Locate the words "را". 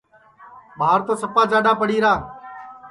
2.03-2.13